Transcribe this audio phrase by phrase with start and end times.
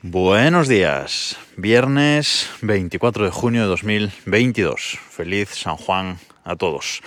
[0.00, 4.96] Buenos días, viernes 24 de junio de 2022.
[5.10, 7.02] Feliz San Juan a todos.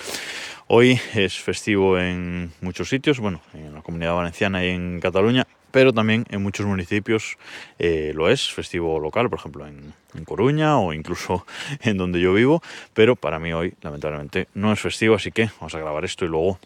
[0.67, 5.93] Hoy es festivo en muchos sitios, bueno, en la comunidad valenciana y en Cataluña, pero
[5.93, 7.37] también en muchos municipios
[7.79, 11.45] eh, lo es, festivo local, por ejemplo en, en, Coruña o incluso
[11.83, 12.61] en donde yo vivo,
[12.93, 16.27] pero para mí hoy lamentablemente no es festivo, así que vamos a grabar esto y
[16.27, 16.59] luego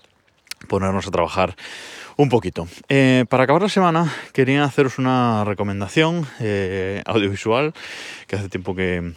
[0.66, 1.56] ponernos a trabajar
[2.18, 2.68] un poquito.
[2.90, 7.74] Eh, para acabar la semana quería haceros una recomendación eh, audiovisual,
[8.28, 9.14] que hace tiempo que,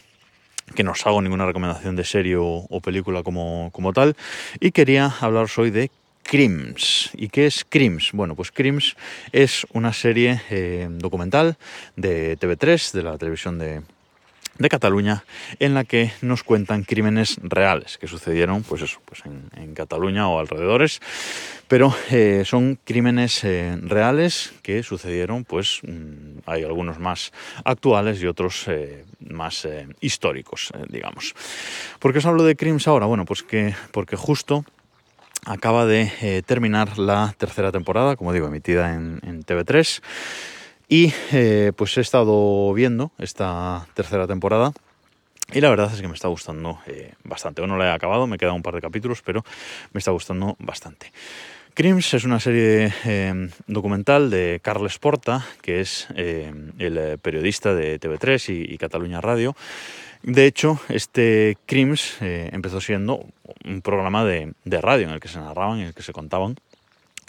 [0.75, 4.15] que no os hago ninguna recomendación de serie o, película como, como, tal,
[4.59, 5.91] y quería hablaros hoy de
[6.23, 7.09] Crims.
[7.13, 8.11] ¿Y qué es Crims?
[8.13, 8.95] Bueno, pues Crims
[9.31, 11.57] es una serie eh, documental
[11.95, 13.81] de TV3, de la televisión de,
[14.59, 15.23] de Cataluña
[15.59, 20.27] en la que nos cuentan crímenes reales que sucedieron pues eso, pues en, en Cataluña
[20.27, 21.01] o alrededores,
[21.67, 27.31] pero eh, son crímenes eh, reales que sucedieron, pues mmm, hay algunos más
[27.63, 29.67] actuales y otros eh, más
[30.01, 31.33] históricos, digamos.
[31.99, 33.05] ¿Por qué os hablo de Crims ahora?
[33.05, 34.65] Bueno, pues que porque justo
[35.45, 40.01] acaba de terminar la tercera temporada, como digo, emitida en, en TV3.
[40.91, 44.73] Y eh, pues he estado viendo esta tercera temporada
[45.53, 47.61] y la verdad es que me está gustando eh, bastante.
[47.61, 49.45] Aún no la he acabado, me quedan un par de capítulos, pero
[49.93, 51.13] me está gustando bastante.
[51.75, 58.49] Crims es una serie eh, documental de Carles Porta, que es el periodista de TV3
[58.49, 59.55] y, y, Cataluña Radio.
[60.23, 63.25] De hecho, este Crims empezó siendo
[63.63, 66.57] un programa de radio en el que se narraban, en el que se contaban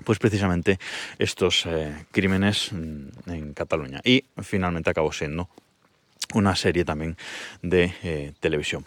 [0.04, 0.78] pues precisamente
[1.18, 4.00] estos eh, crímenes en Cataluña.
[4.04, 5.48] Y finalmente acabó siendo
[6.34, 7.16] una serie también
[7.62, 8.86] de eh, televisión.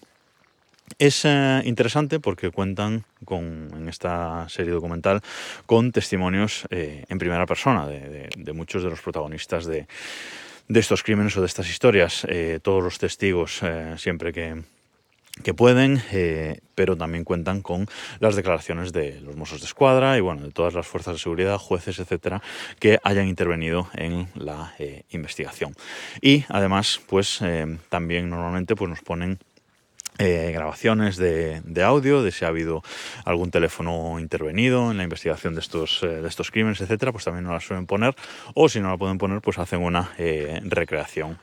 [1.00, 5.22] Es eh, interesante porque cuentan con, en esta serie documental
[5.66, 9.88] con testimonios en primera persona de, muchos de los protagonistas de,
[10.68, 12.28] estos crímenes o de estas historias.
[12.62, 13.62] Todos los testigos
[13.98, 14.62] siempre que,
[15.42, 17.88] que pueden, eh, pero también cuentan con
[18.20, 21.58] las declaraciones de los Mossos de Escuadra y bueno, de todas las fuerzas de seguridad,
[21.58, 22.42] jueces, etcétera,
[22.80, 25.76] que hayan intervenido en la eh, investigación.
[26.22, 29.40] Y además, pues eh, también normalmente pues, nos ponen
[30.26, 32.82] eh, grabaciones de, audio, de si ha habido
[33.26, 37.44] algún teléfono intervenido en la investigación de estos, eh, de estos crímenes, etcétera, pues también
[37.44, 38.16] nos la suelen poner,
[38.54, 41.38] o si no la pueden poner, pues hacen una eh, recreación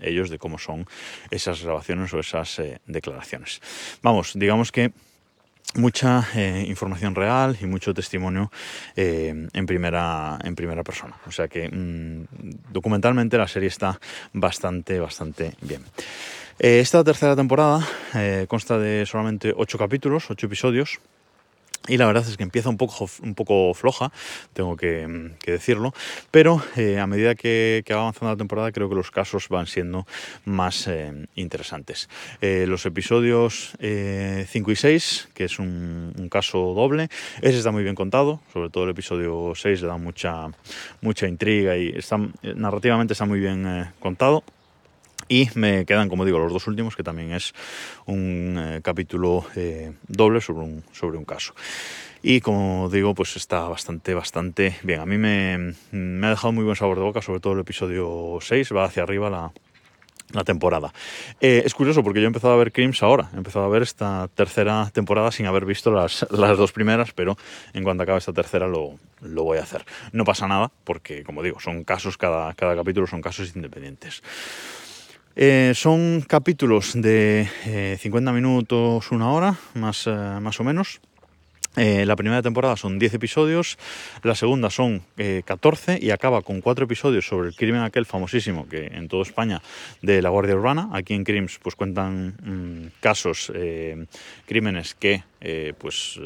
[0.00, 0.86] ellos de cómo son
[1.30, 3.60] esas grabaciones o esas declaraciones.
[4.02, 4.92] Vamos, digamos que
[5.74, 8.50] mucha eh, información real y mucho testimonio
[8.96, 11.14] eh, en, primera, en primera persona.
[11.26, 12.24] O sea que mmm,
[12.72, 13.98] documentalmente la serie está
[14.32, 15.82] bastante, bastante bien.
[16.58, 17.86] Eh, esta tercera temporada
[18.48, 21.00] consta de solamente ocho capítulos, ocho episodios.
[21.88, 24.12] Y la verdad es que empieza un poco, un poco floja,
[24.52, 25.92] tengo que, que decirlo,
[26.30, 30.06] pero eh, a medida que, va avanzando la temporada creo que los casos van siendo
[30.44, 32.08] más eh, interesantes.
[32.40, 37.08] Eh, los episodios 5 eh, y 6, que es un, caso doble,
[37.42, 40.48] ese está muy bien contado, sobre todo el episodio 6 le da mucha,
[41.00, 44.44] mucha intriga y está, narrativamente está muy bien contado.
[45.32, 47.54] Y me quedan, como digo, los dos últimos, que también es
[48.04, 51.54] un eh, capítulo eh, doble sobre un, sobre un caso.
[52.22, 55.00] Y como digo, pues está bastante, bastante bien.
[55.00, 55.72] A mí me,
[56.26, 59.30] ha dejado muy buen sabor de boca, sobre todo el episodio 6, va hacia arriba
[59.30, 59.52] la,
[60.32, 60.92] la temporada.
[61.40, 63.80] Eh, es curioso porque yo he empezado a ver Crims ahora, he empezado a ver
[63.80, 67.38] esta tercera temporada sin haber visto las, las dos primeras, pero
[67.72, 69.86] en cuanto acabe esta tercera lo, lo, voy a hacer.
[70.12, 74.22] No pasa nada porque, como digo, son casos, cada, cada capítulo son casos independientes.
[75.34, 81.00] Eh, son capítulos de eh, 50 minutos, una hora, más, eh, más o menos.
[81.76, 83.78] Eh, la primera temporada son 10 episodios,
[84.22, 88.68] la segunda son eh, 14 y acaba con 4 episodios sobre el crimen aquel famosísimo
[88.68, 89.62] que en toda España
[90.02, 90.90] de la Guardia Urbana.
[90.92, 94.04] Aquí en Crims pues cuentan mmm, casos, eh,
[94.46, 96.20] crímenes que eh, pues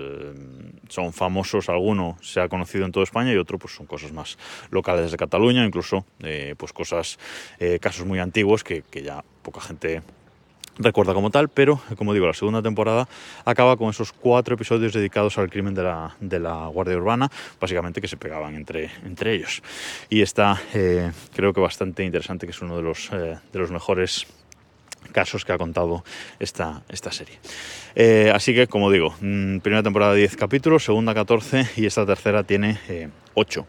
[0.88, 4.36] son famosos, alguno se ha conocido en toda España y otro pues son cosas más
[4.70, 6.04] locales de Cataluña, incluso
[6.56, 7.18] pues cosas,
[7.80, 10.02] casos muy antiguos que, que ya poca gente
[10.78, 13.08] recuerda como tal, pero como digo, la segunda temporada
[13.44, 17.30] acaba con esos cuatro episodios dedicados al crimen de la, de la Guardia Urbana,
[17.60, 19.62] básicamente que se pegaban entre, entre ellos.
[20.08, 23.70] Y está, eh, creo que bastante interesante, que es uno de los, eh, de los
[23.70, 24.26] mejores
[25.12, 26.04] casos que ha contado
[26.38, 27.38] esta, esta serie.
[27.94, 32.42] Eh, así que, como digo, mmm, primera temporada 10 capítulos, segunda 14 y esta tercera
[32.42, 32.78] tiene
[33.34, 33.66] 8.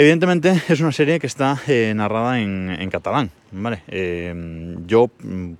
[0.00, 3.82] Evidentemente es una serie que está eh, narrada en, catalán, ¿vale?
[3.88, 4.32] Eh,
[4.86, 5.10] yo,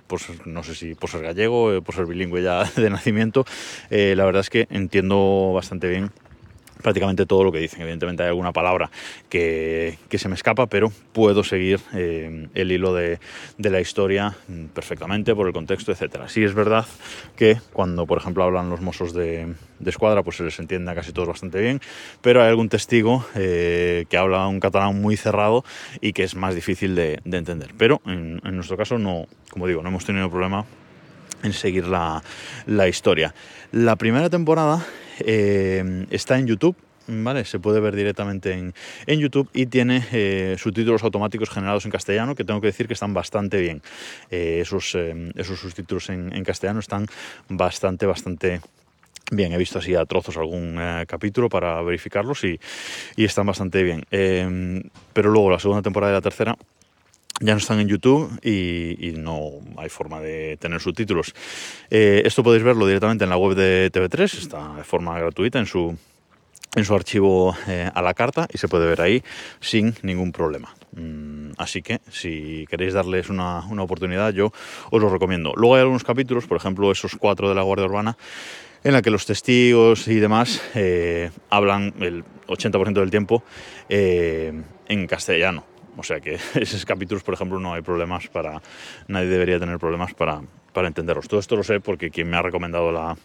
[0.07, 3.43] pues, no sé si por ser gallego, eh, por ser bilingüe ya de nacimiento,
[3.89, 6.11] la verdad es que entiendo bastante bien
[6.81, 7.81] prácticamente todo lo que dicen.
[7.81, 8.89] Evidentemente hay alguna palabra
[9.29, 13.19] que, se me escapa, pero puedo seguir eh, el hilo de,
[13.57, 14.35] la historia
[14.73, 16.27] perfectamente por el contexto, etcétera.
[16.29, 16.85] Sí es verdad
[17.35, 19.53] que cuando, por ejemplo, hablan los mozos de,
[19.85, 21.81] escuadra, pues se les entiende a casi todos bastante bien,
[22.21, 25.63] pero hay algún testigo eh, que habla un catalán muy cerrado
[26.01, 27.71] y que es más difícil de, entender.
[27.77, 30.65] Pero en, nuestro caso no, como digo, no hemos tenido problema
[31.43, 32.23] en seguir la,
[32.65, 33.33] la historia.
[33.71, 34.85] La primera temporada
[35.19, 36.75] eh, está en YouTube.
[37.11, 37.43] ¿Vale?
[37.43, 38.75] Se puede ver directamente en,
[39.07, 42.93] en YouTube y tiene eh, subtítulos automáticos generados en castellano, que tengo que decir que
[42.93, 43.81] están bastante bien.
[44.29, 44.95] Eh, esos,
[45.33, 47.07] esos subtítulos en, castellano están
[47.47, 48.61] bastante, bastante
[49.31, 49.53] bien.
[49.53, 52.59] He visto así a trozos algún capítulo para verificarlos y,
[53.15, 54.05] y están bastante bien.
[55.11, 56.55] pero luego la segunda temporada y la tercera
[57.39, 61.33] ya no están en YouTube y, no hay forma de tener subtítulos.
[61.89, 65.65] Eh, esto podéis verlo directamente en la web de TV3, está de forma gratuita en
[65.65, 65.97] su,
[66.75, 69.23] en su archivo eh, a la carta y se puede ver ahí
[69.59, 70.73] sin ningún problema.
[70.93, 74.51] Mm, así que si queréis darles una, oportunidad, yo
[74.91, 75.53] os lo recomiendo.
[75.55, 78.17] Luego hay algunos capítulos, por ejemplo, esos cuatro de la Guardia Urbana,
[78.83, 83.43] en la que los testigos y demás eh, hablan el 80% del tiempo
[83.89, 85.65] en castellano
[85.97, 88.61] o sea que esos capítulos, por ejemplo, no hay problemas para.
[89.07, 90.41] Nadie debería tener problemas para,
[90.73, 91.27] para entenderlos.
[91.27, 93.15] Todo esto lo sé porque quien me ha recomendado la,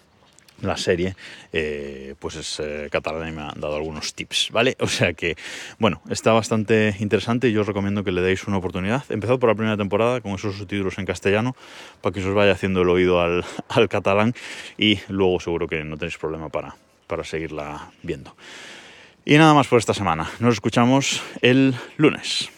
[0.60, 1.14] la serie,
[1.52, 4.76] eh, pues es eh, catalana y me ha dado algunos tips, ¿vale?
[4.80, 5.36] O sea que,
[5.78, 9.04] bueno, está bastante interesante y yo os recomiendo que le deis una oportunidad.
[9.08, 11.56] Empezad por la primera temporada con esos subtítulos en castellano
[12.00, 14.34] para que os vaya haciendo el oído al, al catalán
[14.78, 16.76] y luego seguro que no tenéis problema para,
[17.06, 18.36] para seguirla viendo.
[19.24, 20.30] Y nada más por esta semana.
[20.38, 22.53] Nos escuchamos el lunes.